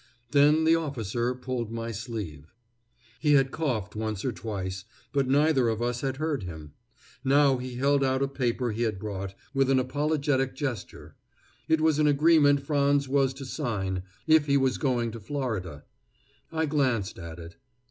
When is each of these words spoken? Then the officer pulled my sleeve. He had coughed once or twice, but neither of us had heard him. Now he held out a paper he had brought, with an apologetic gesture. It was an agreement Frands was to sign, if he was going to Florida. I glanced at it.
Then 0.31 0.63
the 0.63 0.75
officer 0.75 1.35
pulled 1.35 1.71
my 1.71 1.91
sleeve. 1.91 2.55
He 3.19 3.33
had 3.33 3.51
coughed 3.51 3.95
once 3.95 4.25
or 4.25 4.31
twice, 4.31 4.83
but 5.13 5.27
neither 5.27 5.69
of 5.69 5.79
us 5.79 6.01
had 6.01 6.17
heard 6.17 6.41
him. 6.41 6.73
Now 7.23 7.57
he 7.59 7.75
held 7.75 8.03
out 8.03 8.23
a 8.23 8.27
paper 8.27 8.71
he 8.71 8.81
had 8.81 8.97
brought, 8.97 9.35
with 9.53 9.69
an 9.69 9.77
apologetic 9.77 10.55
gesture. 10.55 11.15
It 11.67 11.81
was 11.81 11.99
an 11.99 12.07
agreement 12.07 12.61
Frands 12.65 13.07
was 13.07 13.31
to 13.35 13.45
sign, 13.45 14.01
if 14.25 14.47
he 14.47 14.57
was 14.57 14.79
going 14.79 15.11
to 15.11 15.19
Florida. 15.19 15.83
I 16.51 16.65
glanced 16.65 17.19
at 17.19 17.37
it. 17.37 17.57